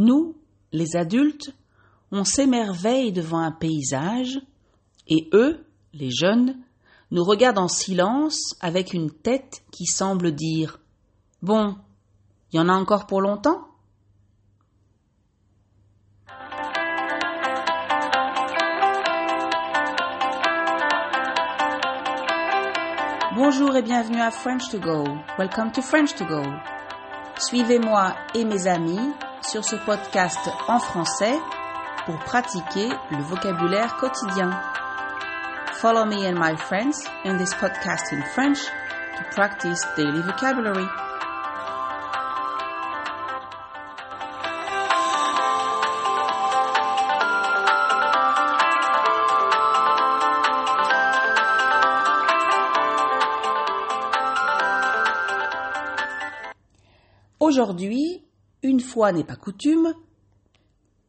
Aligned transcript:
Nous, 0.00 0.34
les 0.72 0.96
adultes, 0.96 1.54
on 2.10 2.24
s'émerveille 2.24 3.12
devant 3.12 3.40
un 3.40 3.52
paysage, 3.52 4.40
et 5.06 5.28
eux, 5.34 5.62
les 5.92 6.10
jeunes, 6.10 6.56
nous 7.10 7.22
regardent 7.22 7.58
en 7.58 7.68
silence 7.68 8.56
avec 8.62 8.94
une 8.94 9.10
tête 9.10 9.62
qui 9.70 9.84
semble 9.84 10.32
dire 10.32 10.80
Bon, 11.42 11.76
il 12.50 12.56
y 12.56 12.60
en 12.60 12.70
a 12.70 12.72
encore 12.72 13.06
pour 13.06 13.20
longtemps? 13.20 13.68
Bonjour 23.36 23.76
et 23.76 23.82
bienvenue 23.82 24.22
à 24.22 24.30
French 24.30 24.70
to 24.70 24.80
Go. 24.80 25.04
Welcome 25.38 25.72
to 25.72 25.82
French 25.82 26.14
to 26.14 26.24
Go. 26.24 26.42
Suivez-moi 27.38 28.14
et 28.34 28.46
mes 28.46 28.66
amis 28.66 29.12
sur 29.42 29.64
ce 29.64 29.76
podcast 29.76 30.38
en 30.68 30.78
français 30.78 31.38
pour 32.06 32.18
pratiquer 32.18 32.88
le 33.10 33.22
vocabulaire 33.22 33.96
quotidien. 33.96 34.50
Follow 35.74 36.04
me 36.04 36.26
and 36.26 36.38
my 36.38 36.56
friends 36.56 37.04
in 37.24 37.36
this 37.38 37.54
podcast 37.54 38.12
in 38.12 38.22
French 38.34 38.58
to 38.58 39.24
practice 39.34 39.80
daily 39.96 40.22
vocabulary. 40.22 40.86
Aujourd'hui, 57.40 58.22
une 58.80 58.86
fois 58.86 59.12
n'est 59.12 59.24
pas 59.24 59.36
coutume. 59.36 59.92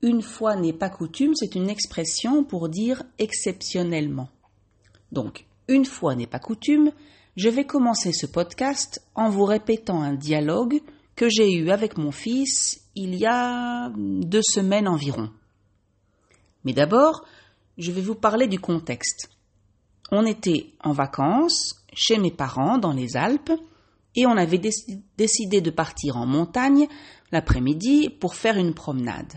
Une 0.02 0.22
fois 0.22 0.58
n'est 0.58 0.74
pas 0.74 0.90
coutume, 0.90 1.36
c'est 1.36 1.56
une 1.56 1.70
expression 1.70 2.44
pour 2.44 2.68
dire 2.68 3.02
exceptionnellement. 3.18 4.28
Donc, 5.14 5.46
une 5.70 5.86
fois 5.86 6.16
n'est 6.16 6.28
pas 6.28 6.40
coutume, 6.40 6.92
je 7.38 7.48
vais 7.48 7.64
commencer 7.64 8.12
ce 8.12 8.26
podcast 8.26 9.02
en 9.16 9.30
vous 9.30 9.46
répétant 9.46 10.02
un 10.02 10.16
dialogue 10.16 10.82
que 11.16 11.30
j'ai 11.30 11.54
eu 11.54 11.70
avec 11.70 11.98
mon 11.98 12.12
fils 12.12 12.82
il 12.94 13.16
y 13.16 13.26
a 13.26 13.90
deux 13.96 14.44
semaines 14.44 14.90
environ. 14.90 15.30
Mais 16.66 16.74
d'abord, 16.74 17.24
je 17.78 17.94
vais 17.94 18.02
vous 18.02 18.16
parler 18.16 18.48
du 18.48 18.60
contexte. 18.60 19.30
On 20.12 20.26
était 20.26 20.74
en 20.84 20.92
vacances 20.92 21.82
chez 21.94 22.18
mes 22.18 22.32
parents 22.32 22.78
dans 22.78 22.92
les 22.92 23.16
Alpes 23.16 23.54
et 24.16 24.26
on 24.26 24.38
avait 24.38 24.62
décidé 25.18 25.62
de 25.62 25.72
partir 25.72 26.18
en 26.18 26.26
montagne 26.26 26.88
l'après-midi 27.32 28.10
pour 28.10 28.36
faire 28.36 28.58
une 28.58 28.74
promenade. 28.74 29.34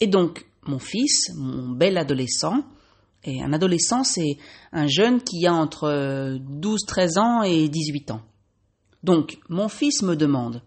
Et 0.00 0.06
donc, 0.06 0.46
mon 0.66 0.78
fils, 0.78 1.32
mon 1.36 1.68
bel 1.68 1.96
adolescent, 1.96 2.64
et 3.26 3.42
un 3.42 3.52
adolescent, 3.52 4.04
c'est 4.04 4.38
un 4.72 4.86
jeune 4.86 5.20
qui 5.20 5.46
a 5.46 5.52
entre 5.52 6.38
12, 6.38 6.80
13 6.86 7.18
ans 7.18 7.42
et 7.42 7.68
18 7.68 8.12
ans. 8.12 8.22
Donc, 9.02 9.38
mon 9.48 9.68
fils 9.68 10.02
me 10.02 10.14
demande 10.14 10.62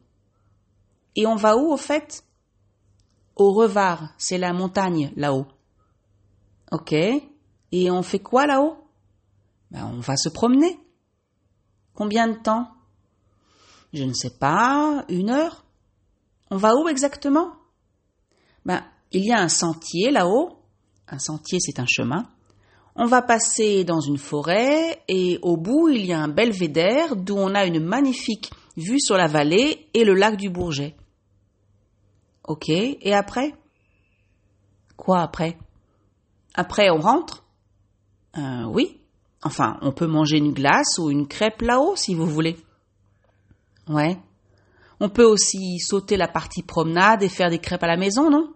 Et 1.16 1.26
on 1.26 1.36
va 1.36 1.58
où 1.58 1.72
au 1.72 1.78
fait 1.78 2.26
Au 3.36 3.54
Revar, 3.54 4.14
c'est 4.17 4.38
la 4.38 4.54
montagne 4.54 5.11
là-haut. 5.16 5.48
Ok. 6.72 6.94
Et 6.94 7.92
on 7.92 8.02
fait 8.02 8.20
quoi 8.20 8.45
là-haut 8.45 8.78
ben, 9.72 9.89
On 9.94 10.00
va 10.00 10.17
se 10.17 10.30
promener. 10.30 10.80
Combien 11.94 12.28
de 12.28 12.38
temps? 12.38 12.67
Je 13.94 14.04
ne 14.04 14.14
sais 14.14 14.30
pas, 14.40 15.06
une 15.09 15.30
heure 15.30 15.66
On 16.52 16.58
va 16.58 16.73
où 16.76 16.88
exactement? 16.88 17.54
Ben, 18.66 18.84
il 19.12 19.26
y 19.26 19.32
a 19.32 19.40
un 19.40 19.50
sentier 19.50 20.12
là-haut. 20.12 20.58
Un 21.08 21.20
sentier, 21.20 21.59
c'est 21.59 21.80
un 21.80 21.86
chemin. 21.88 22.28
On 22.95 23.06
va 23.06 23.22
passer 23.22 23.84
dans 23.84 24.00
une 24.02 24.17
forêt 24.17 25.02
et 25.08 25.39
au 25.42 25.58
bout, 25.58 25.89
il 25.89 26.05
y 26.05 26.14
a 26.14 26.20
un 26.20 26.27
belvédère 26.27 27.16
d'où 27.16 27.36
on 27.36 27.55
a 27.55 27.66
une 27.66 27.80
magnifique 27.80 28.52
vue 28.77 29.00
sur 29.00 29.17
la 29.17 29.27
vallée 29.27 29.88
et 29.94 30.04
le 30.04 30.14
lac 30.14 30.38
du 30.38 30.50
Bourget. 30.50 30.95
Ok, 32.44 32.70
et 32.70 33.14
après? 33.14 33.54
Quoi 34.98 35.21
après? 35.21 35.58
Après, 36.54 36.89
on 36.89 37.00
rentre? 37.00 37.44
Euh, 38.38 38.66
Oui. 38.66 38.98
Enfin, 39.44 39.77
on 39.82 39.94
peut 39.94 40.08
manger 40.08 40.38
une 40.38 40.52
glace 40.52 40.98
ou 41.00 41.10
une 41.10 41.27
crêpe 41.27 41.61
là-haut 41.61 41.95
si 41.95 42.14
vous 42.14 42.26
voulez. 42.26 42.58
Ouais. 43.89 44.17
On 45.00 45.10
peut 45.10 45.26
aussi 45.26 45.80
sauter 45.80 46.16
la 46.16 46.27
partie 46.27 46.64
promenade 46.64 47.23
et 47.23 47.30
faire 47.30 47.50
des 47.50 47.60
crêpes 47.60 47.83
à 47.83 47.88
la 47.88 47.98
maison, 47.98 48.30
non? 48.30 48.54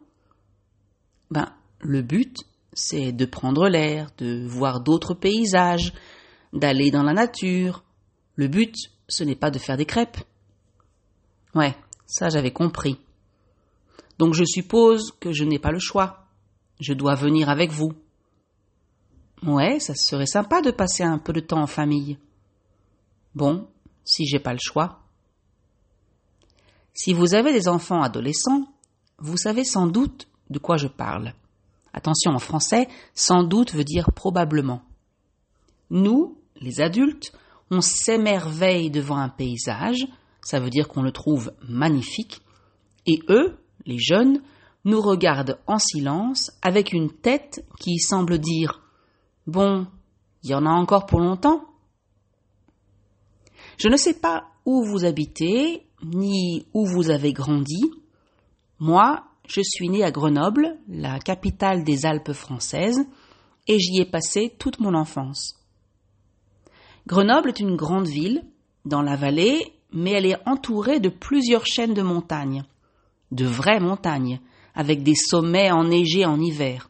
Ben, 1.32 1.52
le 1.80 2.02
but, 2.02 2.38
c'est 2.74 3.12
de 3.12 3.26
prendre 3.26 3.68
l'air, 3.68 4.12
de 4.18 4.46
voir 4.48 4.82
d'autres 4.82 5.14
paysages, 5.14 5.94
d'aller 6.54 6.92
dans 6.92 7.04
la 7.04 7.14
nature. 7.14 7.84
Le 8.36 8.48
but, 8.48 8.76
ce 9.08 9.24
n'est 9.24 9.36
pas 9.36 9.52
de 9.52 9.60
faire 9.60 9.78
des 9.78 9.86
crêpes. 9.86 10.18
Ouais, 11.56 11.76
ça 12.06 12.30
j'avais 12.30 12.52
compris. 12.52 12.98
Donc 14.20 14.34
je 14.34 14.44
suppose 14.44 15.12
que 15.20 15.32
je 15.32 15.44
n'ai 15.44 15.60
pas 15.60 15.72
le 15.72 15.80
choix. 15.80 16.28
Je 16.80 16.94
dois 16.94 17.16
venir 17.16 17.50
avec 17.50 17.72
vous. 17.72 17.94
Ouais, 19.44 19.80
ça 19.80 19.94
serait 19.96 20.26
sympa 20.26 20.62
de 20.62 20.72
passer 20.72 21.04
un 21.04 21.18
peu 21.18 21.34
de 21.34 21.40
temps 21.40 21.62
en 21.62 21.68
famille. 21.68 22.18
Bon, 23.36 23.68
si 24.04 24.26
j'ai 24.26 24.40
pas 24.40 24.54
le 24.54 24.60
choix. 24.62 25.03
Si 26.94 27.14
vous 27.14 27.34
avez 27.34 27.54
des 27.54 27.68
enfants 27.68 28.02
adolescents, 28.02 28.68
vous 29.18 29.38
savez 29.38 29.64
sans 29.64 29.88
doute 29.88 30.28
de 30.50 30.60
quoi 30.60 30.78
je 30.78 30.88
parle. 30.88 31.34
Attention, 31.94 32.32
en 32.32 32.40
français, 32.40 32.88
sans 33.14 33.44
doute 33.44 33.74
veut 33.74 33.84
dire 33.84 34.12
probablement. 34.12 34.84
Nous, 35.90 36.38
les 36.60 36.82
adultes, 36.82 37.34
on 37.72 37.82
s'émerveille 37.82 38.92
devant 38.92 39.18
un 39.18 39.30
paysage, 39.30 40.08
ça 40.42 40.60
veut 40.60 40.70
dire 40.70 40.88
qu'on 40.88 41.02
le 41.02 41.12
trouve 41.12 41.54
magnifique, 41.68 42.42
et 43.06 43.20
eux, 43.30 43.58
les 43.86 44.00
jeunes, 44.00 44.42
nous 44.86 45.02
regardent 45.02 45.60
en 45.68 45.80
silence 45.80 46.52
avec 46.62 46.94
une 46.94 47.12
tête 47.12 47.66
qui 47.80 48.00
semble 48.00 48.38
dire 48.38 48.82
Bon, 49.48 49.88
il 50.44 50.52
y 50.52 50.56
en 50.56 50.66
a 50.66 50.70
encore 50.70 51.06
pour 51.06 51.20
longtemps? 51.20 51.66
Je 53.78 53.88
ne 53.88 53.98
sais 53.98 54.14
pas 54.14 54.46
où 54.66 54.84
vous 54.84 55.06
habitez, 55.06 55.88
ni 56.04 56.66
où 56.74 56.86
vous 56.86 57.10
avez 57.10 57.34
grandi. 57.34 57.92
Moi, 58.80 59.24
je 59.48 59.62
suis 59.64 59.90
né 59.90 60.04
à 60.04 60.12
Grenoble, 60.12 60.78
la 60.88 61.20
capitale 61.20 61.84
des 61.84 62.06
Alpes 62.06 62.34
françaises, 62.34 63.06
et 63.68 63.80
j'y 63.80 64.02
ai 64.02 64.06
passé 64.06 64.54
toute 64.58 64.80
mon 64.80 64.94
enfance. 64.94 65.56
Grenoble 67.08 67.50
est 67.50 67.60
une 67.60 67.76
grande 67.76 68.08
ville, 68.08 68.44
dans 68.86 69.02
la 69.02 69.16
vallée, 69.16 69.74
mais 69.92 70.12
elle 70.12 70.26
est 70.26 70.48
entourée 70.48 71.00
de 71.00 71.10
plusieurs 71.10 71.66
chaînes 71.66 71.94
de 71.94 72.02
montagnes, 72.02 72.64
de 73.32 73.46
vraies 73.46 73.80
montagnes, 73.80 74.40
avec 74.76 75.04
des 75.04 75.16
sommets 75.16 75.72
enneigés 75.72 76.26
en 76.26 76.40
hiver. 76.40 76.90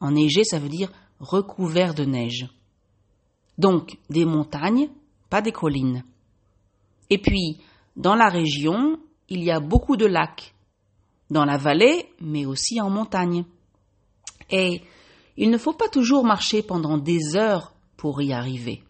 Enneigé, 0.00 0.44
ça 0.44 0.58
veut 0.58 0.68
dire 0.68 0.90
recouvert 1.18 1.94
de 1.94 2.04
neige. 2.04 2.48
Donc, 3.58 3.98
des 4.08 4.24
montagnes, 4.24 4.88
pas 5.28 5.42
des 5.42 5.52
collines. 5.52 6.02
Et 7.10 7.18
puis, 7.18 7.58
dans 8.00 8.14
la 8.14 8.30
région, 8.30 8.98
il 9.28 9.44
y 9.44 9.50
a 9.50 9.60
beaucoup 9.60 9.98
de 9.98 10.06
lacs, 10.06 10.54
dans 11.28 11.44
la 11.44 11.58
vallée, 11.58 12.08
mais 12.18 12.46
aussi 12.46 12.80
en 12.80 12.88
montagne. 12.88 13.44
Et 14.50 14.80
il 15.36 15.50
ne 15.50 15.58
faut 15.58 15.74
pas 15.74 15.90
toujours 15.90 16.24
marcher 16.24 16.62
pendant 16.62 16.96
des 16.96 17.36
heures 17.36 17.74
pour 17.98 18.22
y 18.22 18.32
arriver. 18.32 18.82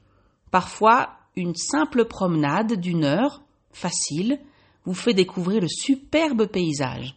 Parfois, 0.53 1.11
une 1.35 1.57
simple 1.57 2.05
promenade 2.05 2.75
d'une 2.75 3.05
heure, 3.05 3.43
facile, 3.73 4.39
vous 4.85 4.95
fait 4.95 5.13
découvrir 5.13 5.61
le 5.61 5.69
superbe 5.69 6.47
paysage. 6.47 7.17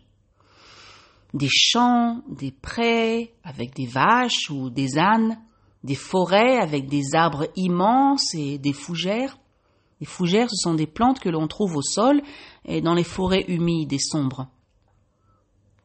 Des 1.36 1.50
champs, 1.52 2.24
des 2.28 2.52
prés 2.52 3.36
avec 3.44 3.76
des 3.76 3.86
vaches 3.86 4.50
ou 4.50 4.72
des 4.72 4.98
ânes, 4.98 5.40
des 5.84 5.96
forêts 5.96 6.58
avec 6.58 6.88
des 6.88 7.14
arbres 7.14 7.48
immenses 7.56 8.34
et 8.34 8.58
des 8.58 8.74
fougères. 8.74 9.38
Les 10.04 10.10
fougères, 10.10 10.50
ce 10.50 10.58
sont 10.58 10.74
des 10.74 10.86
plantes 10.86 11.22
que 11.22 11.30
l'on 11.30 11.48
trouve 11.48 11.78
au 11.78 11.82
sol 11.82 12.22
et 12.66 12.82
dans 12.82 12.94
les 12.94 13.06
forêts 13.06 13.46
humides 13.48 13.94
et 13.94 14.00
sombres. 14.00 14.50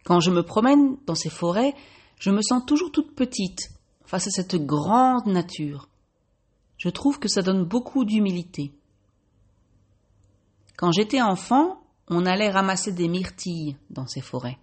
Quand 0.05 0.19
je 0.19 0.33
me 0.33 0.43
promène 0.43 0.97
dans 1.07 1.15
ces 1.15 1.31
forêts, 1.31 1.73
je 2.19 2.31
me 2.33 2.43
sens 2.43 2.67
toujours 2.67 2.91
toute 2.91 3.15
petite 3.15 3.71
face 4.05 4.27
à 4.27 4.31
cette 4.33 4.57
grande 4.57 5.27
nature. 5.27 5.89
Je 6.79 6.89
trouve 6.89 7.21
que 7.21 7.29
ça 7.29 7.43
donne 7.43 7.63
beaucoup 7.63 8.05
d'humilité. 8.05 8.73
Quand 10.77 10.91
j'étais 10.91 11.23
enfant, 11.23 11.81
on 12.09 12.27
allait 12.27 12.51
ramasser 12.51 12.91
des 12.91 13.07
myrtilles 13.07 13.77
dans 13.89 14.09
ces 14.09 14.21
forêts. 14.21 14.59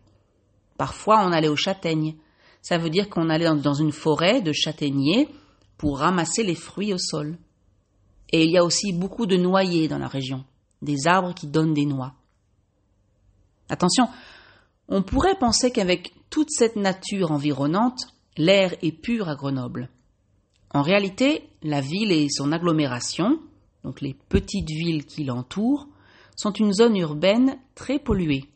Parfois, 0.78 1.26
on 1.26 1.32
allait 1.32 1.48
aux 1.48 1.56
châtaignes. 1.56 2.18
Ça 2.62 2.78
veut 2.78 2.90
dire 2.90 3.10
qu'on 3.10 3.30
allait 3.30 3.56
dans 3.62 3.74
une 3.74 3.94
forêt 3.94 4.42
de 4.42 4.52
châtaigniers 4.52 5.30
pour 5.78 6.00
ramasser 6.00 6.44
les 6.44 6.56
fruits 6.56 6.94
au 6.94 6.98
sol. 6.98 7.38
Et 8.36 8.44
il 8.44 8.52
y 8.52 8.58
a 8.58 8.66
aussi 8.66 8.92
beaucoup 8.92 9.28
de 9.28 9.38
noyers 9.38 9.88
dans 9.88 9.98
la 9.98 10.10
région, 10.10 10.44
des 10.82 11.08
arbres 11.08 11.34
qui 11.34 11.48
donnent 11.48 11.74
des 11.74 11.86
noix. 11.86 12.16
Attention, 13.70 14.10
On 14.90 15.04
pourrait 15.04 15.40
penser 15.40 15.72
qu'avec 15.72 16.14
toute 16.30 16.50
cette 16.52 16.76
nature 16.76 17.32
environnante, 17.32 18.08
l'air 18.36 18.76
est 18.82 18.92
pur 18.92 19.30
à 19.30 19.36
Grenoble. 19.36 19.90
En 20.72 20.82
réalité, 20.82 21.50
la 21.64 21.80
ville 21.80 22.12
et 22.12 22.28
son 22.30 22.52
agglomération, 22.52 23.40
donc 23.86 24.02
les 24.02 24.18
petites 24.28 24.70
villes 24.70 25.06
qui 25.06 25.24
l'entourent, 25.24 25.88
sont 26.36 26.52
une 26.52 26.74
zone 26.74 26.98
urbaine 26.98 27.58
très 27.74 28.00
polluée. 28.00 28.50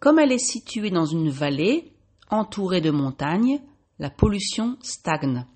Comme 0.00 0.18
elle 0.18 0.32
est 0.32 0.36
située 0.36 0.90
dans 0.90 1.06
une 1.06 1.30
vallée, 1.30 1.94
entourée 2.28 2.82
de 2.82 2.90
montagnes, 2.90 3.62
la 3.98 4.10
pollution 4.10 4.76
stagne. 4.82 5.46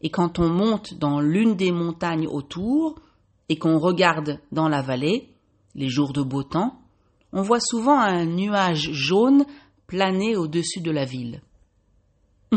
Et 0.00 0.10
quand 0.10 0.38
on 0.38 0.48
monte 0.48 0.94
dans 0.94 1.20
l'une 1.20 1.56
des 1.56 1.72
montagnes 1.72 2.26
autour 2.26 3.00
et 3.48 3.58
qu'on 3.58 3.78
regarde 3.78 4.40
dans 4.52 4.68
la 4.68 4.82
vallée, 4.82 5.34
les 5.74 5.88
jours 5.88 6.12
de 6.12 6.22
beau 6.22 6.42
temps, 6.42 6.80
on 7.32 7.42
voit 7.42 7.60
souvent 7.60 7.98
un 7.98 8.24
nuage 8.24 8.90
jaune 8.92 9.44
planer 9.86 10.36
au-dessus 10.36 10.80
de 10.80 10.90
la 10.90 11.04
ville. 11.04 11.42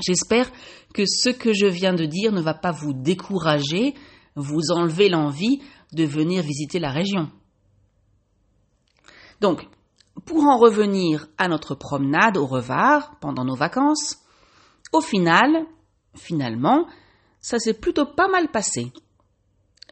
J'espère 0.00 0.50
que 0.94 1.04
ce 1.06 1.30
que 1.30 1.52
je 1.52 1.66
viens 1.66 1.94
de 1.94 2.06
dire 2.06 2.32
ne 2.32 2.40
va 2.40 2.54
pas 2.54 2.70
vous 2.70 2.92
décourager, 2.92 3.94
vous 4.36 4.70
enlever 4.70 5.08
l'envie 5.08 5.60
de 5.92 6.04
venir 6.04 6.42
visiter 6.42 6.78
la 6.78 6.90
région. 6.90 7.30
Donc, 9.40 9.66
pour 10.24 10.44
en 10.44 10.58
revenir 10.58 11.26
à 11.38 11.48
notre 11.48 11.74
promenade 11.74 12.36
au 12.36 12.46
Revard 12.46 13.18
pendant 13.20 13.44
nos 13.44 13.56
vacances, 13.56 14.18
au 14.92 15.00
final, 15.00 15.66
finalement, 16.14 16.86
ça 17.40 17.58
s'est 17.58 17.74
plutôt 17.74 18.06
pas 18.06 18.28
mal 18.28 18.48
passé. 18.48 18.92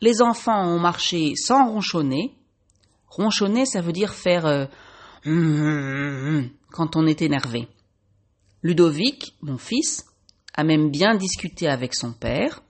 Les 0.01 0.23
enfants 0.23 0.67
ont 0.67 0.79
marché 0.79 1.35
sans 1.37 1.71
ronchonner. 1.71 2.35
Ronchonner, 3.09 3.67
ça 3.67 3.81
veut 3.81 3.93
dire 3.93 4.15
faire 4.15 4.47
euh, 4.47 4.67
quand 6.71 6.97
on 6.97 7.07
est 7.07 7.23
énervé. 7.23 7.69
Ludovic, 8.63 9.35
mon 9.43 9.59
fils, 9.59 10.07
a 10.55 10.65
même 10.65 10.91
bien 10.91 11.15
discuté 11.15 11.69
avec 11.69 11.95
son 11.95 12.13
père. 12.13 12.63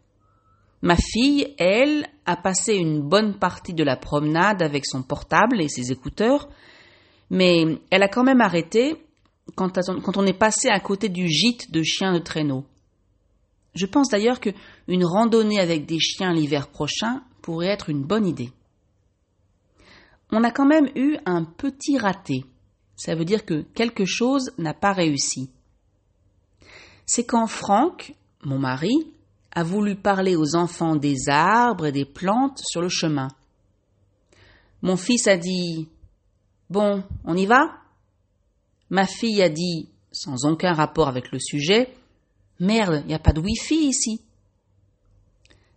Ma 0.82 0.96
fille, 0.96 1.54
elle, 1.58 2.06
a 2.24 2.36
passé 2.36 2.74
une 2.74 3.00
bonne 3.02 3.38
partie 3.38 3.74
de 3.74 3.82
la 3.82 3.96
promenade 3.96 4.62
avec 4.62 4.86
son 4.86 5.02
portable 5.02 5.60
et 5.60 5.68
ses 5.68 5.90
écouteurs, 5.90 6.48
mais 7.30 7.80
elle 7.90 8.02
a 8.02 8.08
quand 8.08 8.22
même 8.22 8.40
arrêté 8.40 8.96
quand, 9.56 9.72
on 10.16 10.26
est 10.26 10.38
passé 10.38 10.68
à 10.68 10.78
côté 10.80 11.08
du 11.08 11.26
gîte 11.28 11.70
de 11.70 11.82
chiens 11.82 12.12
de 12.12 12.18
traîneau. 12.18 12.64
Je 13.78 13.86
pense 13.86 14.08
d'ailleurs 14.08 14.40
qu'une 14.40 15.04
randonnée 15.04 15.60
avec 15.60 15.86
des 15.86 15.98
chiens 15.98 16.32
l'hiver 16.32 16.68
prochain 16.68 17.22
pourrait 17.42 17.68
être 17.68 17.88
une 17.88 18.02
bonne 18.02 18.26
idée. 18.26 18.50
On 20.30 20.44
a 20.44 20.50
quand 20.50 20.66
même 20.66 20.90
eu 20.94 21.16
un 21.24 21.44
petit 21.44 21.96
raté. 21.96 22.44
Ça 22.96 23.14
veut 23.14 23.24
dire 23.24 23.44
que 23.44 23.62
quelque 23.74 24.04
chose 24.04 24.50
n'a 24.58 24.74
pas 24.74 24.92
réussi 24.92 25.50
c'est 27.08 27.24
quand 27.24 27.46
Franck, 27.46 28.14
mon 28.44 28.58
mari, 28.58 28.92
a 29.50 29.64
voulu 29.64 29.96
parler 29.96 30.36
aux 30.36 30.54
enfants 30.54 30.94
des 30.94 31.30
arbres 31.30 31.86
et 31.86 31.92
des 31.92 32.04
plantes 32.04 32.60
sur 32.62 32.82
le 32.82 32.90
chemin. 32.90 33.28
Mon 34.82 34.98
fils 34.98 35.26
a 35.26 35.38
dit 35.38 35.88
Bon, 36.68 37.02
on 37.24 37.34
y 37.34 37.46
va? 37.46 37.78
Ma 38.90 39.06
fille 39.06 39.40
a 39.42 39.48
dit, 39.48 39.88
sans 40.12 40.44
aucun 40.44 40.74
rapport 40.74 41.08
avec 41.08 41.32
le 41.32 41.38
sujet 41.38 41.94
Merde, 42.60 43.02
il 43.04 43.08
n'y 43.08 43.14
a 43.14 43.18
pas 43.18 43.32
de 43.32 43.40
Wi-Fi 43.40 43.88
ici. 43.88 44.22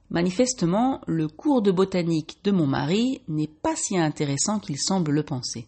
Manifestement, 0.09 1.01
le 1.07 1.27
cours 1.27 1.61
de 1.61 1.71
botanique 1.71 2.39
de 2.43 2.51
mon 2.51 2.67
mari 2.67 3.21
n'est 3.27 3.47
pas 3.47 3.75
si 3.75 3.97
intéressant 3.97 4.59
qu'il 4.59 4.77
semble 4.77 5.11
le 5.11 5.23
penser. 5.23 5.67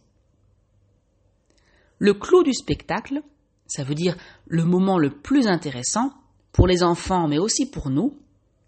Le 1.99 2.13
clou 2.13 2.43
du 2.43 2.53
spectacle, 2.53 3.21
ça 3.67 3.83
veut 3.83 3.95
dire 3.95 4.17
le 4.47 4.65
moment 4.65 4.97
le 4.97 5.11
plus 5.11 5.47
intéressant 5.47 6.11
pour 6.51 6.67
les 6.67 6.83
enfants, 6.83 7.27
mais 7.27 7.37
aussi 7.37 7.69
pour 7.69 7.89
nous, 7.89 8.17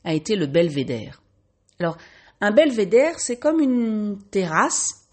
a 0.05 0.13
été 0.13 0.35
le 0.35 0.47
belvédère. 0.47 1.21
Alors, 1.79 1.97
un 2.39 2.51
belvédère, 2.51 3.19
c'est 3.19 3.37
comme 3.37 3.59
une 3.59 4.17
terrasse 4.31 5.07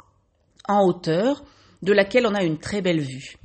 en 0.69 0.87
hauteur 0.87 1.45
de 1.83 1.93
laquelle 1.93 2.27
on 2.27 2.35
a 2.35 2.45
une 2.45 2.59
très 2.59 2.83
belle 2.83 3.01
vue. 3.01 3.37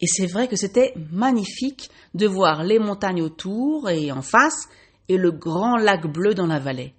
Et 0.00 0.06
c'est 0.06 0.26
vrai 0.26 0.48
que 0.48 0.56
c'était 0.56 0.94
magnifique 1.12 1.90
de 2.14 2.26
voir 2.26 2.64
les 2.64 2.78
montagnes 2.78 3.22
autour 3.22 3.90
et 3.90 4.12
en 4.12 4.22
face 4.22 4.68
et 5.08 5.16
le 5.16 5.30
grand 5.30 5.76
lac 5.76 6.06
bleu 6.06 6.34
dans 6.34 6.46
la 6.46 6.58
vallée. 6.58 6.94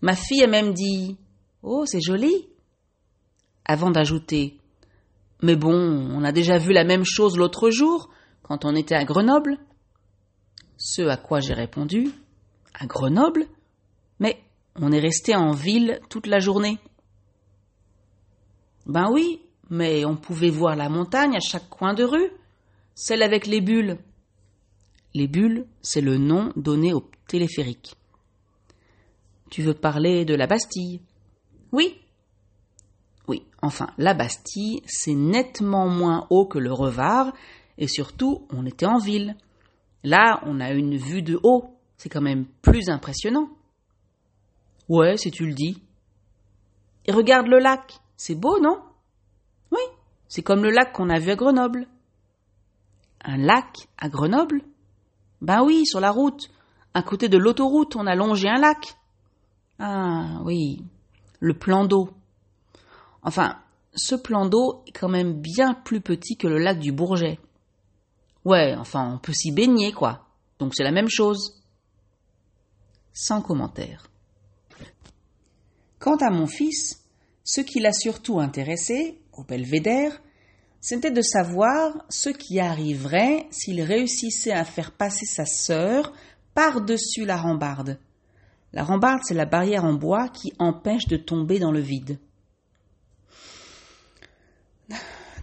Ma 0.00 0.14
fille 0.14 0.44
a 0.44 0.46
même 0.46 0.72
dit 0.72 1.18
Oh, 1.62 1.84
c'est 1.86 2.00
joli 2.00 2.48
avant 3.64 3.90
d'ajouter 3.90 4.60
mais 5.42 5.56
bon, 5.56 5.72
on 5.72 6.22
a 6.24 6.32
déjà 6.32 6.58
vu 6.58 6.72
la 6.72 6.84
même 6.84 7.04
chose 7.04 7.38
l'autre 7.38 7.70
jour, 7.70 8.10
quand 8.42 8.64
on 8.64 8.74
était 8.74 8.94
à 8.94 9.04
Grenoble. 9.04 9.58
Ce 10.76 11.02
à 11.02 11.16
quoi 11.16 11.40
j'ai 11.40 11.54
répondu 11.54 12.10
À 12.74 12.86
Grenoble 12.86 13.46
Mais 14.18 14.38
on 14.76 14.92
est 14.92 15.00
resté 15.00 15.34
en 15.34 15.52
ville 15.52 16.00
toute 16.08 16.26
la 16.26 16.40
journée. 16.40 16.78
Ben 18.86 19.08
oui, 19.10 19.40
mais 19.70 20.04
on 20.04 20.16
pouvait 20.16 20.50
voir 20.50 20.76
la 20.76 20.88
montagne 20.88 21.36
à 21.36 21.40
chaque 21.40 21.68
coin 21.70 21.94
de 21.94 22.04
rue, 22.04 22.30
celle 22.94 23.22
avec 23.22 23.46
les 23.46 23.60
bulles. 23.60 23.98
Les 25.14 25.28
bulles, 25.28 25.66
c'est 25.80 26.00
le 26.00 26.18
nom 26.18 26.52
donné 26.56 26.92
au 26.92 27.08
téléphérique. 27.26 27.94
Tu 29.50 29.62
veux 29.62 29.74
parler 29.74 30.24
de 30.24 30.34
la 30.34 30.46
Bastille? 30.46 31.00
Oui, 31.72 32.00
oui, 33.30 33.44
enfin, 33.62 33.86
la 33.96 34.12
Bastille, 34.12 34.82
c'est 34.86 35.14
nettement 35.14 35.88
moins 35.88 36.26
haut 36.30 36.46
que 36.46 36.58
le 36.58 36.72
Revard, 36.72 37.32
et 37.78 37.86
surtout, 37.86 38.44
on 38.50 38.66
était 38.66 38.86
en 38.86 38.98
ville. 38.98 39.36
Là, 40.02 40.42
on 40.46 40.58
a 40.58 40.72
une 40.72 40.96
vue 40.96 41.22
de 41.22 41.38
haut, 41.44 41.76
c'est 41.96 42.08
quand 42.08 42.20
même 42.20 42.46
plus 42.60 42.88
impressionnant. 42.88 43.48
Ouais, 44.88 45.16
si 45.16 45.30
tu 45.30 45.46
le 45.46 45.54
dis. 45.54 45.80
Et 47.06 47.12
regarde 47.12 47.46
le 47.46 47.60
lac, 47.60 48.00
c'est 48.16 48.34
beau, 48.34 48.58
non? 48.58 48.82
C'est 50.30 50.42
comme 50.42 50.62
le 50.62 50.70
lac 50.70 50.92
qu'on 50.92 51.10
a 51.10 51.18
vu 51.18 51.32
à 51.32 51.36
Grenoble. 51.36 51.88
Un 53.22 53.36
lac 53.36 53.88
à 53.98 54.08
Grenoble? 54.08 54.62
Ben 55.42 55.62
oui, 55.64 55.84
sur 55.84 55.98
la 55.98 56.12
route. 56.12 56.50
À 56.94 57.02
côté 57.02 57.28
de 57.28 57.36
l'autoroute, 57.36 57.96
on 57.96 58.06
a 58.06 58.14
longé 58.14 58.48
un 58.48 58.58
lac. 58.58 58.96
Ah 59.80 60.40
oui, 60.44 60.84
le 61.40 61.54
plan 61.54 61.84
d'eau. 61.84 62.10
Enfin, 63.24 63.58
ce 63.94 64.14
plan 64.14 64.46
d'eau 64.46 64.84
est 64.86 64.92
quand 64.92 65.08
même 65.08 65.34
bien 65.34 65.74
plus 65.74 66.00
petit 66.00 66.36
que 66.36 66.46
le 66.46 66.58
lac 66.58 66.78
du 66.78 66.92
Bourget. 66.92 67.40
Ouais, 68.44 68.76
enfin, 68.78 69.14
on 69.14 69.18
peut 69.18 69.32
s'y 69.32 69.50
baigner, 69.50 69.92
quoi. 69.92 70.28
Donc 70.60 70.76
c'est 70.76 70.84
la 70.84 70.92
même 70.92 71.10
chose. 71.10 71.60
Sans 73.12 73.42
commentaire. 73.42 74.08
Quant 75.98 76.16
à 76.16 76.30
mon 76.30 76.46
fils, 76.46 77.04
ce 77.42 77.60
qui 77.60 77.80
l'a 77.80 77.92
surtout 77.92 78.38
intéressé, 78.38 79.20
au 79.32 79.44
belvédère, 79.44 80.20
c'était 80.80 81.10
de 81.10 81.22
savoir 81.22 82.04
ce 82.08 82.30
qui 82.30 82.58
arriverait 82.58 83.46
s'il 83.50 83.82
réussissait 83.82 84.52
à 84.52 84.64
faire 84.64 84.92
passer 84.92 85.26
sa 85.26 85.44
sœur 85.44 86.12
par-dessus 86.54 87.24
la 87.24 87.36
rambarde. 87.36 87.98
La 88.72 88.84
rambarde, 88.84 89.20
c'est 89.24 89.34
la 89.34 89.46
barrière 89.46 89.84
en 89.84 89.94
bois 89.94 90.28
qui 90.28 90.52
empêche 90.58 91.06
de 91.06 91.16
tomber 91.16 91.58
dans 91.58 91.72
le 91.72 91.80
vide. 91.80 92.18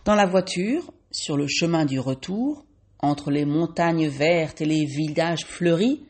Dans 0.05 0.15
la 0.15 0.25
voiture, 0.25 0.91
sur 1.11 1.35
le 1.35 1.47
chemin 1.47 1.85
du 1.85 1.99
retour, 1.99 2.65
entre 2.99 3.29
les 3.29 3.45
montagnes 3.45 4.07
vertes 4.07 4.61
et 4.61 4.65
les 4.65 4.85
villages 4.85 5.45
fleuris, 5.45 6.05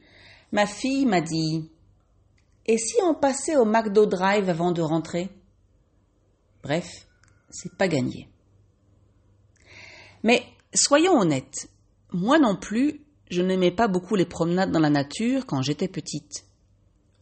ma 0.52 0.66
fille 0.66 1.06
m'a 1.06 1.22
dit 1.22 1.70
Et 2.66 2.78
si 2.78 2.96
on 3.04 3.16
passait 3.16 3.58
au 3.58 3.66
McDo 3.66 4.06
Drive 4.06 4.50
avant 4.50 4.72
de 4.72 4.82
rentrer? 4.82 5.30
Bref, 6.62 7.07
c'est 7.50 7.76
pas 7.76 7.88
gagné. 7.88 8.30
Mais 10.24 10.44
soyons 10.74 11.20
honnêtes, 11.20 11.70
moi 12.12 12.40
non 12.40 12.56
plus, 12.56 13.02
je 13.30 13.42
n'aimais 13.42 13.72
pas 13.72 13.88
beaucoup 13.88 14.16
les 14.16 14.26
promenades 14.26 14.72
dans 14.72 14.80
la 14.80 14.90
nature 14.90 15.46
quand 15.46 15.62
j'étais 15.62 15.88
petite. 15.88 16.46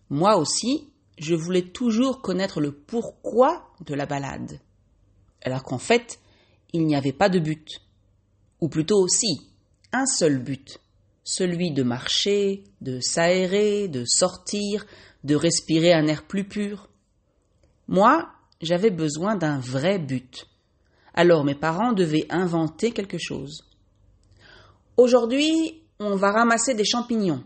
Moi 0.09 0.37
aussi, 0.37 0.89
je 1.17 1.35
voulais 1.35 1.63
toujours 1.63 2.21
connaître 2.21 2.61
le 2.61 2.71
pourquoi 2.71 3.71
de 3.85 3.93
la 3.93 4.05
balade. 4.05 4.59
Alors 5.41 5.63
qu'en 5.63 5.77
fait, 5.77 6.19
il 6.73 6.85
n'y 6.85 6.95
avait 6.95 7.13
pas 7.13 7.29
de 7.29 7.39
but. 7.39 7.81
Ou 8.61 8.69
plutôt 8.69 8.99
aussi, 8.99 9.51
un 9.91 10.05
seul 10.05 10.39
but, 10.39 10.79
celui 11.23 11.71
de 11.71 11.83
marcher, 11.83 12.63
de 12.81 12.99
s'aérer, 12.99 13.87
de 13.87 14.03
sortir, 14.05 14.85
de 15.23 15.35
respirer 15.35 15.93
un 15.93 16.07
air 16.07 16.23
plus 16.23 16.47
pur. 16.47 16.89
Moi, 17.87 18.29
j'avais 18.61 18.91
besoin 18.91 19.35
d'un 19.35 19.59
vrai 19.59 19.99
but. 19.99 20.47
Alors 21.13 21.43
mes 21.43 21.55
parents 21.55 21.93
devaient 21.93 22.27
inventer 22.29 22.91
quelque 22.91 23.17
chose. 23.17 23.63
Aujourd'hui, 24.97 25.81
on 25.99 26.15
va 26.15 26.31
ramasser 26.31 26.73
des 26.73 26.85
champignons. 26.85 27.43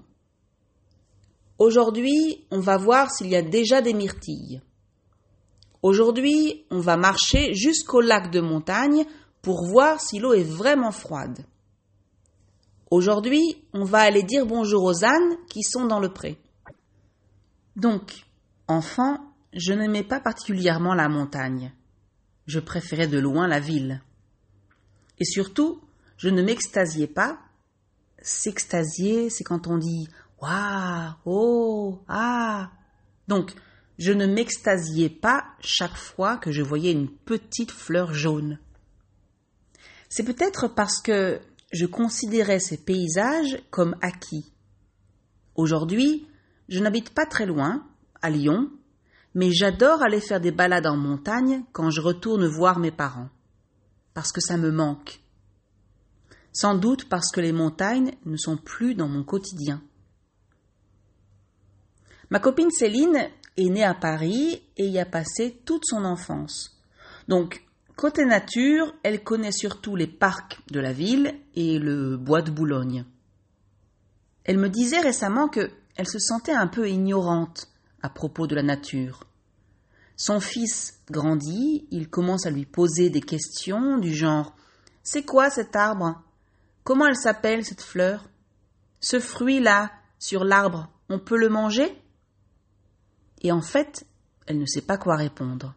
Aujourd'hui, 1.57 2.45
on 2.51 2.59
va 2.59 2.77
voir 2.77 3.11
s'il 3.11 3.27
y 3.27 3.35
a 3.35 3.41
déjà 3.41 3.81
des 3.81 3.93
myrtilles. 3.93 4.61
Aujourd'hui, 5.81 6.65
on 6.71 6.79
va 6.79 6.97
marcher 6.97 7.53
jusqu'au 7.53 8.01
lac 8.01 8.31
de 8.31 8.41
montagne 8.41 9.05
pour 9.41 9.65
voir 9.65 10.01
si 10.01 10.19
l'eau 10.19 10.33
est 10.33 10.43
vraiment 10.43 10.91
froide. 10.91 11.45
Aujourd'hui, 12.91 13.63
on 13.73 13.83
va 13.83 13.99
aller 13.99 14.23
dire 14.23 14.45
bonjour 14.45 14.83
aux 14.83 15.05
ânes 15.05 15.37
qui 15.49 15.63
sont 15.63 15.85
dans 15.85 15.99
le 15.99 16.11
pré. 16.11 16.37
Donc, 17.75 18.25
enfant, 18.67 19.17
je 19.53 19.73
n'aimais 19.73 20.03
pas 20.03 20.19
particulièrement 20.19 20.93
la 20.93 21.09
montagne. 21.09 21.73
Je 22.45 22.59
préférais 22.59 23.07
de 23.07 23.19
loin 23.19 23.47
la 23.47 23.59
ville. 23.59 24.01
Et 25.19 25.25
surtout, 25.25 25.81
je 26.17 26.29
ne 26.29 26.41
m'extasiais 26.41 27.07
pas. 27.07 27.39
S'extasier, 28.21 29.29
c'est 29.29 29.43
quand 29.43 29.67
on 29.67 29.77
dit 29.77 30.07
Waouh, 30.41 31.13
oh, 31.25 32.01
ah. 32.07 32.71
Donc, 33.27 33.53
je 33.97 34.13
ne 34.13 34.25
m'extasiais 34.25 35.09
pas 35.09 35.45
chaque 35.59 35.97
fois 35.97 36.37
que 36.37 36.51
je 36.51 36.61
voyais 36.61 36.91
une 36.91 37.09
petite 37.09 37.71
fleur 37.71 38.13
jaune. 38.13 38.59
C'est 40.07 40.23
peut-être 40.23 40.67
parce 40.67 41.01
que 41.01 41.39
je 41.71 41.85
considérais 41.85 42.59
ces 42.59 42.77
paysages 42.77 43.61
comme 43.69 43.95
acquis. 44.01 44.51
Aujourd'hui, 45.55 46.27
je 46.69 46.79
n'habite 46.79 47.11
pas 47.11 47.25
très 47.25 47.45
loin, 47.45 47.85
à 48.21 48.29
Lyon, 48.29 48.71
mais 49.33 49.51
j'adore 49.51 50.01
aller 50.01 50.21
faire 50.21 50.41
des 50.41 50.51
balades 50.51 50.87
en 50.87 50.97
montagne 50.97 51.63
quand 51.71 51.89
je 51.89 52.01
retourne 52.01 52.45
voir 52.47 52.79
mes 52.79 52.91
parents, 52.91 53.29
parce 54.13 54.31
que 54.31 54.41
ça 54.41 54.57
me 54.57 54.71
manque. 54.71 55.21
Sans 56.51 56.75
doute 56.75 57.07
parce 57.07 57.31
que 57.31 57.41
les 57.41 57.51
montagnes 57.51 58.11
ne 58.25 58.37
sont 58.37 58.57
plus 58.57 58.95
dans 58.95 59.07
mon 59.07 59.23
quotidien. 59.23 59.81
Ma 62.31 62.39
copine 62.39 62.71
Céline 62.71 63.29
est 63.57 63.69
née 63.69 63.83
à 63.83 63.93
Paris 63.93 64.61
et 64.77 64.87
y 64.87 64.99
a 64.99 65.05
passé 65.05 65.61
toute 65.65 65.85
son 65.85 66.05
enfance. 66.05 66.79
Donc, 67.27 67.63
côté 67.95 68.25
nature, 68.25 68.93
elle 69.03 69.23
connaît 69.23 69.51
surtout 69.51 69.95
les 69.95 70.07
parcs 70.07 70.59
de 70.71 70.79
la 70.79 70.93
ville 70.93 71.35
et 71.55 71.79
le 71.79 72.17
bois 72.17 72.41
de 72.41 72.51
Boulogne. 72.51 73.05
Elle 74.43 74.57
me 74.57 74.69
disait 74.69 75.01
récemment 75.01 75.47
que 75.47 75.69
elle 75.95 76.07
se 76.07 76.19
sentait 76.19 76.53
un 76.53 76.67
peu 76.67 76.89
ignorante 76.89 77.67
à 78.01 78.09
propos 78.09 78.47
de 78.47 78.55
la 78.55 78.63
nature. 78.63 79.25
Son 80.15 80.39
fils 80.39 80.99
grandit, 81.09 81.87
il 81.91 82.09
commence 82.09 82.45
à 82.45 82.51
lui 82.51 82.65
poser 82.65 83.09
des 83.09 83.21
questions 83.21 83.97
du 83.97 84.13
genre 84.13 84.55
C'est 85.01 85.23
quoi 85.23 85.49
cet 85.49 85.75
arbre? 85.75 86.21
Comment 86.83 87.07
elle 87.07 87.15
s'appelle 87.15 87.63
cette 87.63 87.81
fleur? 87.81 88.29
Ce 88.99 89.19
fruit-là, 89.19 89.91
sur 90.19 90.43
l'arbre, 90.43 90.91
on 91.07 91.19
peut 91.19 91.37
le 91.37 91.49
manger? 91.49 91.95
Et 93.41 93.51
en 93.51 93.61
fait, 93.61 94.05
elle 94.45 94.59
ne 94.59 94.65
sait 94.65 94.81
pas 94.81 94.97
quoi 94.97 95.15
répondre. 95.15 95.73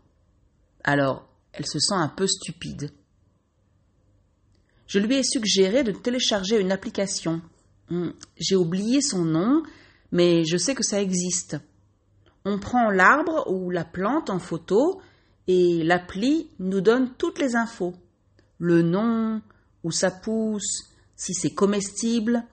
Alors, 0.82 1.28
elle 1.52 1.66
se 1.66 1.78
sent 1.78 1.94
un 1.94 2.08
peu 2.08 2.26
stupide. 2.26 2.90
Je 4.88 4.98
lui 4.98 5.16
ai 5.16 5.22
suggéré 5.22 5.84
de 5.84 5.92
télécharger 5.92 6.60
une 6.60 6.72
application. 6.72 7.40
Hum, 7.90 8.12
j'ai 8.36 8.56
oublié 8.56 9.00
son 9.00 9.24
nom, 9.24 9.62
mais 10.10 10.44
je 10.44 10.56
sais 10.56 10.74
que 10.74 10.82
ça 10.82 11.00
existe. 11.00 11.56
On 12.44 12.58
prend 12.58 12.90
l'arbre 12.90 13.50
ou 13.50 13.70
la 13.70 13.84
plante 13.84 14.30
en 14.30 14.38
photo 14.38 15.00
et 15.46 15.82
l'appli 15.82 16.50
nous 16.58 16.80
donne 16.80 17.14
toutes 17.14 17.38
les 17.38 17.56
infos. 17.56 17.94
Le 18.58 18.82
nom, 18.82 19.40
où 19.84 19.90
ça 19.90 20.10
pousse, 20.10 20.90
si 21.16 21.34
c'est 21.34 21.54
comestible, 21.54 22.44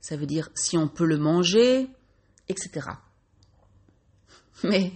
ça 0.00 0.16
veut 0.16 0.26
dire 0.26 0.50
si 0.54 0.76
on 0.76 0.88
peut 0.88 1.06
le 1.06 1.18
manger, 1.18 1.88
etc. 2.48 2.88
Mais 4.64 4.92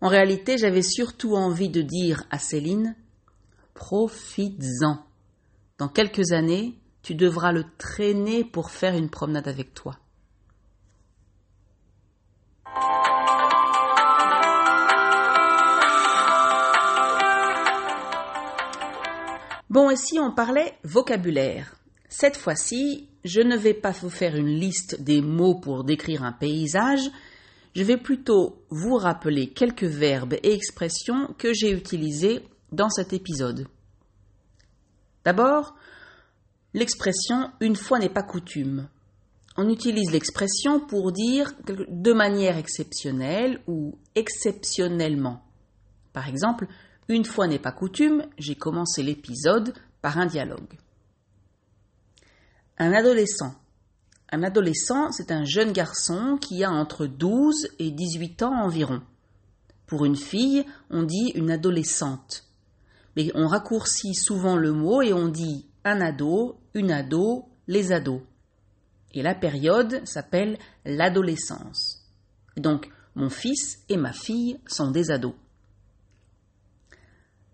en 0.00 0.08
réalité, 0.08 0.58
j'avais 0.58 0.82
surtout 0.82 1.34
envie 1.34 1.68
de 1.68 1.82
dire 1.82 2.24
à 2.30 2.38
Céline 2.38 2.96
Profites-en. 3.74 5.04
Dans 5.78 5.88
quelques 5.88 6.32
années, 6.32 6.78
tu 7.02 7.14
devras 7.14 7.52
le 7.52 7.64
traîner 7.78 8.44
pour 8.44 8.70
faire 8.70 8.94
une 8.94 9.08
promenade 9.08 9.48
avec 9.48 9.72
toi. 9.72 9.98
Bon, 19.70 19.94
si 19.94 20.18
on 20.18 20.32
parlait 20.32 20.76
vocabulaire? 20.82 21.76
Cette 22.08 22.36
fois-ci, 22.36 23.08
je 23.24 23.40
ne 23.40 23.56
vais 23.56 23.72
pas 23.72 23.92
vous 23.92 24.10
faire 24.10 24.34
une 24.34 24.48
liste 24.48 25.00
des 25.00 25.22
mots 25.22 25.54
pour 25.54 25.84
décrire 25.84 26.24
un 26.24 26.32
paysage, 26.32 27.08
je 27.76 27.84
vais 27.84 27.96
plutôt 27.96 28.64
vous 28.70 28.96
rappeler 28.96 29.50
quelques 29.50 29.84
verbes 29.84 30.34
et 30.42 30.54
expressions 30.54 31.32
que 31.38 31.52
j'ai 31.52 31.70
utilisés 31.70 32.44
dans 32.72 32.90
cet 32.90 33.12
épisode. 33.12 33.68
D'abord, 35.24 35.76
l'expression 36.74 37.52
une 37.60 37.76
fois 37.76 38.00
n'est 38.00 38.08
pas 38.08 38.24
coutume. 38.24 38.88
On 39.56 39.68
utilise 39.68 40.10
l'expression 40.10 40.80
pour 40.80 41.12
dire 41.12 41.52
de 41.64 42.12
manière 42.12 42.58
exceptionnelle 42.58 43.60
ou 43.68 43.96
exceptionnellement. 44.16 45.44
Par 46.12 46.26
exemple, 46.26 46.66
une 47.10 47.24
fois 47.24 47.46
n'est 47.46 47.58
pas 47.58 47.72
coutume, 47.72 48.24
j'ai 48.38 48.54
commencé 48.54 49.02
l'épisode 49.02 49.74
par 50.00 50.18
un 50.18 50.26
dialogue. 50.26 50.78
Un 52.78 52.92
adolescent. 52.92 53.54
Un 54.32 54.42
adolescent, 54.42 55.10
c'est 55.10 55.32
un 55.32 55.44
jeune 55.44 55.72
garçon 55.72 56.38
qui 56.40 56.62
a 56.64 56.70
entre 56.70 57.06
12 57.06 57.68
et 57.78 57.90
18 57.90 58.42
ans 58.44 58.54
environ. 58.62 59.02
Pour 59.86 60.04
une 60.04 60.16
fille, 60.16 60.64
on 60.88 61.02
dit 61.02 61.32
une 61.34 61.50
adolescente. 61.50 62.44
Mais 63.16 63.32
on 63.34 63.48
raccourcit 63.48 64.14
souvent 64.14 64.56
le 64.56 64.72
mot 64.72 65.02
et 65.02 65.12
on 65.12 65.28
dit 65.28 65.66
un 65.84 66.00
ado, 66.00 66.60
une 66.74 66.92
ado, 66.92 67.48
les 67.66 67.90
ados. 67.90 68.22
Et 69.12 69.22
la 69.22 69.34
période 69.34 70.00
s'appelle 70.06 70.58
l'adolescence. 70.84 72.06
Donc, 72.56 72.88
mon 73.16 73.30
fils 73.30 73.80
et 73.88 73.96
ma 73.96 74.12
fille 74.12 74.60
sont 74.68 74.92
des 74.92 75.10
ados. 75.10 75.34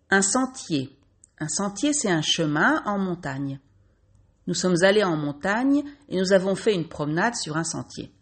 Un 0.08 0.22
sentier. 0.22 0.96
Un 1.38 1.48
sentier, 1.48 1.92
c'est 1.92 2.10
un 2.10 2.22
chemin 2.22 2.82
en 2.84 2.98
montagne. 2.98 3.58
Nous 4.46 4.54
sommes 4.54 4.76
allés 4.82 5.02
en 5.02 5.16
montagne 5.16 5.82
et 6.08 6.16
nous 6.16 6.32
avons 6.32 6.54
fait 6.54 6.74
une 6.74 6.88
promenade 6.88 7.34
sur 7.34 7.56
un 7.56 7.64
sentier. 7.64 8.12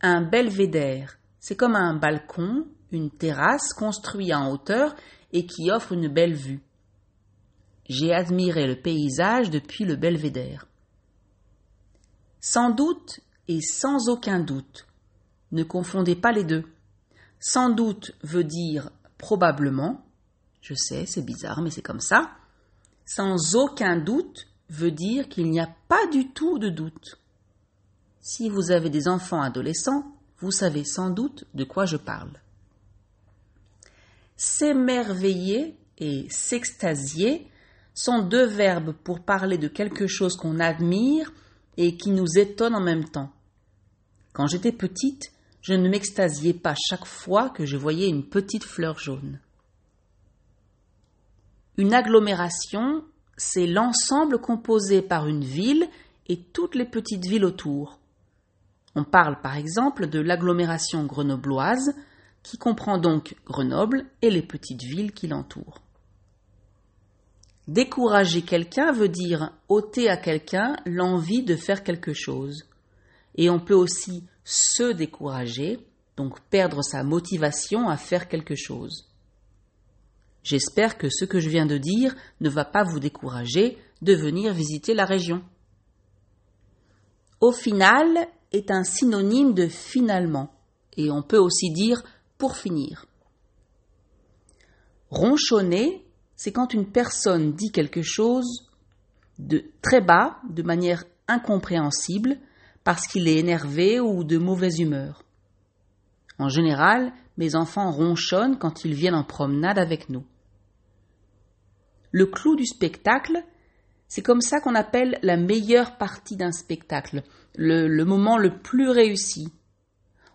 Un 0.00 0.22
belvédère, 0.22 1.18
c'est 1.38 1.54
comme 1.54 1.76
un 1.76 1.94
balcon, 1.94 2.66
une 2.90 3.10
terrasse 3.10 3.72
construite 3.72 4.34
en 4.34 4.50
hauteur 4.50 4.96
et 5.32 5.46
qui 5.46 5.70
offre 5.70 5.92
une 5.92 6.08
belle 6.08 6.34
vue. 6.34 6.60
J'ai 7.88 8.12
admiré 8.12 8.66
le 8.66 8.80
paysage 8.80 9.50
depuis 9.50 9.84
le 9.84 9.94
belvédère. 9.94 10.66
Sans 12.40 12.70
doute 12.70 13.20
et 13.46 13.60
sans 13.60 14.08
aucun 14.08 14.40
doute. 14.40 14.88
Ne 15.52 15.62
confondez 15.62 16.16
pas 16.16 16.32
les 16.32 16.44
deux. 16.44 16.64
Sans 17.38 17.70
doute 17.70 18.10
veut 18.24 18.44
dire 18.44 18.90
probablement, 19.18 20.05
je 20.66 20.74
sais, 20.74 21.06
c'est 21.06 21.24
bizarre, 21.24 21.62
mais 21.62 21.70
c'est 21.70 21.80
comme 21.80 22.00
ça. 22.00 22.32
Sans 23.04 23.54
aucun 23.54 23.96
doute 23.96 24.48
veut 24.68 24.90
dire 24.90 25.28
qu'il 25.28 25.48
n'y 25.48 25.60
a 25.60 25.72
pas 25.86 26.08
du 26.08 26.32
tout 26.32 26.58
de 26.58 26.68
doute. 26.68 27.20
Si 28.20 28.48
vous 28.48 28.72
avez 28.72 28.90
des 28.90 29.06
enfants 29.06 29.42
adolescents, 29.42 30.12
vous 30.40 30.50
savez 30.50 30.82
sans 30.82 31.10
doute 31.10 31.44
de 31.54 31.62
quoi 31.62 31.86
je 31.86 31.96
parle. 31.96 32.32
S'émerveiller 34.36 35.76
et 35.98 36.26
s'extasier 36.30 37.46
sont 37.94 38.22
deux 38.22 38.46
verbes 38.46 38.92
pour 39.04 39.20
parler 39.20 39.58
de 39.58 39.68
quelque 39.68 40.08
chose 40.08 40.36
qu'on 40.36 40.58
admire 40.58 41.32
et 41.76 41.96
qui 41.96 42.10
nous 42.10 42.38
étonne 42.38 42.74
en 42.74 42.82
même 42.82 43.08
temps. 43.08 43.30
Quand 44.32 44.48
j'étais 44.48 44.72
petite, 44.72 45.30
je 45.62 45.74
ne 45.74 45.88
m'extasiais 45.88 46.54
pas 46.54 46.74
chaque 46.88 47.06
fois 47.06 47.50
que 47.50 47.64
je 47.64 47.76
voyais 47.76 48.08
une 48.08 48.28
petite 48.28 48.64
fleur 48.64 48.98
jaune. 48.98 49.38
Une 51.78 51.92
agglomération, 51.92 53.04
c'est 53.36 53.66
l'ensemble 53.66 54.38
composé 54.38 55.02
par 55.02 55.26
une 55.26 55.44
ville 55.44 55.86
et 56.26 56.38
toutes 56.38 56.74
les 56.74 56.86
petites 56.86 57.26
villes 57.26 57.44
autour. 57.44 57.98
On 58.94 59.04
parle 59.04 59.40
par 59.42 59.56
exemple 59.56 60.06
de 60.06 60.18
l'agglomération 60.18 61.04
grenobloise, 61.04 61.94
qui 62.42 62.56
comprend 62.56 62.96
donc 62.96 63.34
Grenoble 63.44 64.06
et 64.22 64.30
les 64.30 64.42
petites 64.42 64.84
villes 64.84 65.12
qui 65.12 65.26
l'entourent. 65.26 65.82
Décourager 67.68 68.42
quelqu'un 68.42 68.92
veut 68.92 69.08
dire 69.08 69.50
ôter 69.68 70.08
à 70.08 70.16
quelqu'un 70.16 70.76
l'envie 70.86 71.42
de 71.42 71.56
faire 71.56 71.82
quelque 71.82 72.14
chose. 72.14 72.62
Et 73.34 73.50
on 73.50 73.58
peut 73.58 73.74
aussi 73.74 74.22
se 74.44 74.92
décourager, 74.92 75.80
donc 76.16 76.40
perdre 76.48 76.82
sa 76.82 77.02
motivation 77.02 77.88
à 77.88 77.96
faire 77.96 78.28
quelque 78.28 78.54
chose. 78.54 79.04
J'espère 80.46 80.96
que 80.96 81.08
ce 81.10 81.24
que 81.24 81.40
je 81.40 81.48
viens 81.48 81.66
de 81.66 81.76
dire 81.76 82.14
ne 82.40 82.48
va 82.48 82.64
pas 82.64 82.84
vous 82.84 83.00
décourager 83.00 83.78
de 84.00 84.14
venir 84.14 84.54
visiter 84.54 84.94
la 84.94 85.04
région. 85.04 85.42
Au 87.40 87.50
final 87.50 88.28
est 88.52 88.70
un 88.70 88.84
synonyme 88.84 89.54
de 89.54 89.66
finalement, 89.66 90.52
et 90.96 91.10
on 91.10 91.20
peut 91.20 91.36
aussi 91.36 91.72
dire 91.72 92.00
pour 92.38 92.56
finir. 92.56 93.06
Ronchonner, 95.10 96.06
c'est 96.36 96.52
quand 96.52 96.74
une 96.74 96.92
personne 96.92 97.52
dit 97.54 97.72
quelque 97.72 98.02
chose 98.02 98.70
de 99.40 99.64
très 99.82 100.00
bas, 100.00 100.36
de 100.48 100.62
manière 100.62 101.02
incompréhensible, 101.26 102.38
parce 102.84 103.08
qu'il 103.08 103.26
est 103.26 103.38
énervé 103.38 103.98
ou 103.98 104.22
de 104.22 104.38
mauvaise 104.38 104.78
humeur. 104.78 105.24
En 106.38 106.48
général, 106.48 107.12
mes 107.36 107.56
enfants 107.56 107.90
ronchonnent 107.90 108.58
quand 108.58 108.84
ils 108.84 108.94
viennent 108.94 109.16
en 109.16 109.24
promenade 109.24 109.80
avec 109.80 110.08
nous. 110.08 110.24
Le 112.16 112.24
clou 112.24 112.56
du 112.56 112.64
spectacle, 112.64 113.44
c'est 114.08 114.22
comme 114.22 114.40
ça 114.40 114.58
qu'on 114.60 114.74
appelle 114.74 115.18
la 115.20 115.36
meilleure 115.36 115.98
partie 115.98 116.34
d'un 116.34 116.50
spectacle, 116.50 117.22
le, 117.56 118.04
moment 118.04 118.38
le 118.38 118.58
plus 118.58 118.88
réussi. 118.88 119.52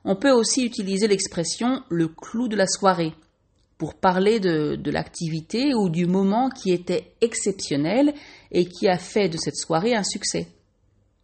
On 0.05 0.15
peut 0.15 0.29
aussi 0.29 0.63
utiliser 0.63 1.07
l'expression 1.07 1.81
le 1.89 2.07
clou 2.07 2.47
de 2.47 2.55
la 2.55 2.67
soirée 2.67 3.15
pour 3.79 3.95
parler 3.95 4.39
de, 4.39 4.91
l'activité 4.91 5.73
ou 5.73 5.89
du 5.89 6.05
moment 6.05 6.51
qui 6.51 6.71
était 6.71 7.15
exceptionnel 7.19 8.13
et 8.51 8.65
qui 8.67 8.87
a 8.87 8.99
fait 8.99 9.27
de 9.27 9.37
cette 9.37 9.57
soirée 9.57 9.95
un 9.95 10.03
succès. 10.03 10.49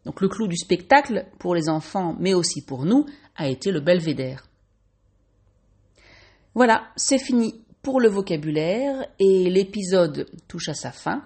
Donc 0.05 0.21
le 0.21 0.27
clou 0.27 0.47
du 0.47 0.57
spectacle 0.57 1.27
pour 1.37 1.53
les 1.53 1.69
enfants, 1.69 2.15
mais 2.19 2.33
aussi 2.33 2.65
pour 2.65 2.83
nous, 2.83 3.05
a 3.35 3.47
été 3.47 3.69
le 3.71 3.79
belvédère. 3.79 4.47
Voilà, 6.55 6.87
c'est 6.95 7.19
fini 7.19 7.63
pour 7.87 8.01
le 8.01 8.09
vocabulaire 8.09 9.07
et 9.17 9.49
l'épisode 9.49 10.29
touche 10.49 10.67
à 10.67 10.73
sa 10.73 10.91
fin. 10.91 11.23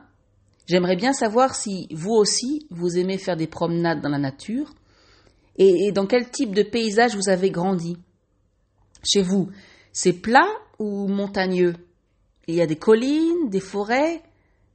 J'aimerais 0.67 0.95
bien 0.95 1.11
savoir 1.11 1.55
si 1.55 1.87
vous 1.89 2.11
aussi, 2.11 2.67
vous 2.69 2.99
aimez 2.99 3.17
faire 3.17 3.35
des 3.35 3.47
promenades 3.47 3.99
dans 3.99 4.09
la 4.09 4.19
nature 4.19 4.71
et, 5.57 5.91
dans 5.91 6.05
quel 6.05 6.29
type 6.29 6.53
de 6.53 6.61
paysage 6.61 7.15
vous 7.15 7.29
avez 7.29 7.49
grandi. 7.49 7.97
Chez 9.03 9.23
vous, 9.23 9.49
c'est 9.91 10.13
plat 10.13 10.47
ou 10.77 11.07
montagneux? 11.07 11.73
Il 12.45 12.53
y 12.53 12.61
a 12.61 12.67
des 12.67 12.75
collines, 12.75 13.49
des 13.49 13.59
forêts 13.59 14.21